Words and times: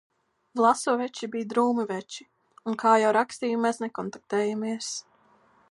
Vlasovieši 0.59 1.29
bija 1.35 1.47
drūmi 1.51 1.85
veči 1.91 2.25
un 2.71 2.81
kā 2.85 2.97
jau 3.03 3.13
rakstīju 3.19 3.61
mēs 3.67 3.83
nekontaktējāmies. 3.85 4.95